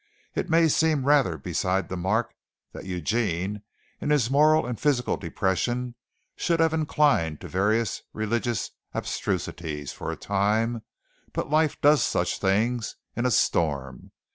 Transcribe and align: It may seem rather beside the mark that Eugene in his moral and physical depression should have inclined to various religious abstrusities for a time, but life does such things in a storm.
It 0.33 0.49
may 0.49 0.67
seem 0.67 1.05
rather 1.05 1.37
beside 1.37 1.87
the 1.87 1.95
mark 1.95 2.33
that 2.71 2.85
Eugene 2.85 3.61
in 3.99 4.09
his 4.09 4.31
moral 4.31 4.65
and 4.65 4.79
physical 4.79 5.15
depression 5.15 5.93
should 6.35 6.59
have 6.59 6.73
inclined 6.73 7.39
to 7.41 7.47
various 7.47 8.01
religious 8.11 8.71
abstrusities 8.95 9.91
for 9.93 10.11
a 10.11 10.15
time, 10.15 10.81
but 11.33 11.51
life 11.51 11.79
does 11.81 12.01
such 12.01 12.39
things 12.39 12.95
in 13.15 13.27
a 13.27 13.31
storm. 13.31 14.11